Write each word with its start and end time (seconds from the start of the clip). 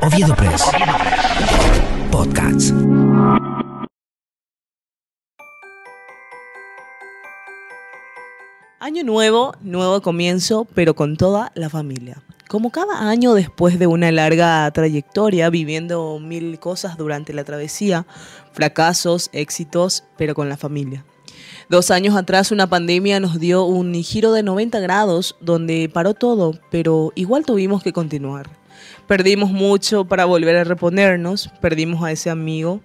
Oviedo 0.00 0.34
Press. 0.36 0.64
Podcasts. 2.10 2.72
Año 8.78 9.04
nuevo, 9.04 9.52
nuevo 9.60 10.00
comienzo, 10.00 10.66
pero 10.74 10.94
con 10.94 11.18
toda 11.18 11.52
la 11.54 11.68
familia. 11.68 12.22
Como 12.48 12.70
cada 12.70 13.10
año 13.10 13.34
después 13.34 13.78
de 13.78 13.86
una 13.86 14.10
larga 14.10 14.70
trayectoria, 14.70 15.50
viviendo 15.50 16.18
mil 16.18 16.58
cosas 16.58 16.96
durante 16.96 17.34
la 17.34 17.44
travesía, 17.44 18.06
fracasos, 18.52 19.28
éxitos, 19.34 20.04
pero 20.16 20.34
con 20.34 20.48
la 20.48 20.56
familia. 20.56 21.04
Dos 21.68 21.90
años 21.90 22.16
atrás 22.16 22.50
una 22.50 22.68
pandemia 22.68 23.20
nos 23.20 23.38
dio 23.38 23.64
un 23.64 23.94
giro 23.94 24.32
de 24.32 24.42
90 24.42 24.80
grados 24.80 25.36
donde 25.40 25.88
paró 25.92 26.14
todo, 26.14 26.58
pero 26.70 27.12
igual 27.14 27.44
tuvimos 27.44 27.82
que 27.82 27.92
continuar. 27.92 28.50
Perdimos 29.06 29.50
mucho 29.50 30.04
para 30.04 30.24
volver 30.24 30.56
a 30.56 30.64
reponernos, 30.64 31.50
perdimos 31.60 32.02
a 32.02 32.12
ese 32.12 32.30
amigo 32.30 32.80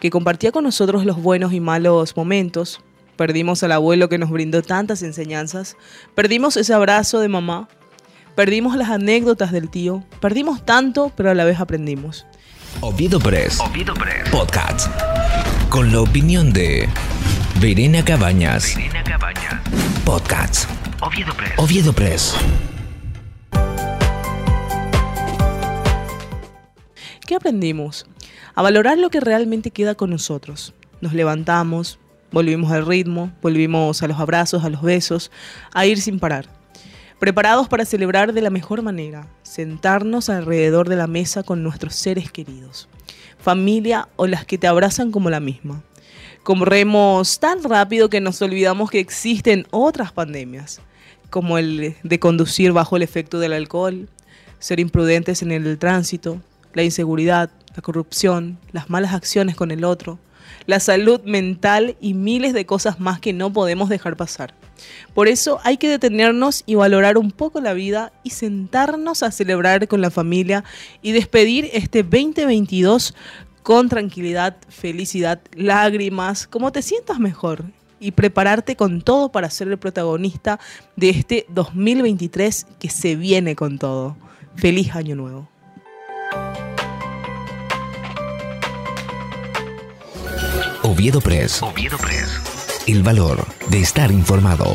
que 0.00 0.10
compartía 0.10 0.52
con 0.52 0.64
nosotros 0.64 1.04
los 1.04 1.22
buenos 1.22 1.52
y 1.52 1.60
malos 1.60 2.16
momentos, 2.16 2.80
perdimos 3.16 3.62
al 3.62 3.72
abuelo 3.72 4.08
que 4.08 4.18
nos 4.18 4.30
brindó 4.30 4.62
tantas 4.62 5.02
enseñanzas, 5.02 5.76
perdimos 6.14 6.56
ese 6.56 6.74
abrazo 6.74 7.20
de 7.20 7.28
mamá, 7.28 7.68
perdimos 8.34 8.76
las 8.76 8.90
anécdotas 8.90 9.52
del 9.52 9.70
tío, 9.70 10.04
perdimos 10.20 10.64
tanto, 10.64 11.12
pero 11.16 11.30
a 11.30 11.34
la 11.34 11.44
vez 11.44 11.60
aprendimos. 11.60 12.26
Oviedo 12.80 13.20
Press. 13.20 13.58
Podcast. 14.30 14.88
Con 15.68 15.92
la 15.92 16.00
opinión 16.00 16.52
de 16.52 16.88
Verena 17.62 18.04
Cabañas. 18.04 18.74
Podcast. 20.04 20.68
Oviedo 21.58 21.92
Press. 21.92 22.34
¿Qué 27.24 27.36
aprendimos? 27.36 28.04
A 28.56 28.62
valorar 28.62 28.98
lo 28.98 29.10
que 29.10 29.20
realmente 29.20 29.70
queda 29.70 29.94
con 29.94 30.10
nosotros. 30.10 30.74
Nos 31.00 31.12
levantamos, 31.12 32.00
volvimos 32.32 32.72
al 32.72 32.84
ritmo, 32.84 33.30
volvimos 33.40 34.02
a 34.02 34.08
los 34.08 34.18
abrazos, 34.18 34.64
a 34.64 34.68
los 34.68 34.82
besos, 34.82 35.30
a 35.72 35.86
ir 35.86 36.00
sin 36.00 36.18
parar. 36.18 36.46
Preparados 37.20 37.68
para 37.68 37.84
celebrar 37.84 38.32
de 38.32 38.42
la 38.42 38.50
mejor 38.50 38.82
manera, 38.82 39.28
sentarnos 39.44 40.30
alrededor 40.30 40.88
de 40.88 40.96
la 40.96 41.06
mesa 41.06 41.44
con 41.44 41.62
nuestros 41.62 41.94
seres 41.94 42.32
queridos. 42.32 42.88
Familia 43.38 44.08
o 44.16 44.26
las 44.26 44.44
que 44.44 44.58
te 44.58 44.66
abrazan 44.66 45.12
como 45.12 45.30
la 45.30 45.38
misma. 45.38 45.84
Corremos 46.42 47.38
tan 47.38 47.62
rápido 47.62 48.10
que 48.10 48.20
nos 48.20 48.42
olvidamos 48.42 48.90
que 48.90 48.98
existen 48.98 49.64
otras 49.70 50.10
pandemias, 50.10 50.80
como 51.30 51.56
el 51.56 51.94
de 52.02 52.18
conducir 52.18 52.72
bajo 52.72 52.96
el 52.96 53.02
efecto 53.02 53.38
del 53.38 53.52
alcohol, 53.52 54.08
ser 54.58 54.80
imprudentes 54.80 55.42
en 55.42 55.52
el 55.52 55.78
tránsito, 55.78 56.42
la 56.74 56.82
inseguridad, 56.82 57.50
la 57.76 57.82
corrupción, 57.82 58.58
las 58.72 58.90
malas 58.90 59.14
acciones 59.14 59.54
con 59.54 59.70
el 59.70 59.84
otro, 59.84 60.18
la 60.66 60.80
salud 60.80 61.20
mental 61.22 61.96
y 62.00 62.14
miles 62.14 62.54
de 62.54 62.66
cosas 62.66 62.98
más 62.98 63.20
que 63.20 63.32
no 63.32 63.52
podemos 63.52 63.88
dejar 63.88 64.16
pasar. 64.16 64.52
Por 65.14 65.28
eso 65.28 65.60
hay 65.62 65.76
que 65.76 65.88
detenernos 65.88 66.64
y 66.66 66.74
valorar 66.74 67.18
un 67.18 67.30
poco 67.30 67.60
la 67.60 67.72
vida 67.72 68.12
y 68.24 68.30
sentarnos 68.30 69.22
a 69.22 69.30
celebrar 69.30 69.86
con 69.86 70.00
la 70.00 70.10
familia 70.10 70.64
y 71.02 71.12
despedir 71.12 71.70
este 71.72 72.02
2022 72.02 73.14
con 73.62 73.88
tranquilidad, 73.88 74.56
felicidad, 74.68 75.40
lágrimas, 75.54 76.46
como 76.46 76.72
te 76.72 76.82
sientas 76.82 77.18
mejor 77.18 77.64
y 78.00 78.10
prepararte 78.10 78.76
con 78.76 79.00
todo 79.00 79.30
para 79.30 79.48
ser 79.50 79.68
el 79.68 79.78
protagonista 79.78 80.58
de 80.96 81.10
este 81.10 81.46
2023 81.50 82.66
que 82.78 82.90
se 82.90 83.14
viene 83.14 83.54
con 83.54 83.78
todo. 83.78 84.16
Feliz 84.56 84.94
año 84.94 85.14
nuevo. 85.14 85.48
Oviedo 90.82 91.20
Press. 91.20 91.62
El 92.86 93.02
valor 93.02 93.46
de 93.68 93.80
estar 93.80 94.10
informado. 94.10 94.74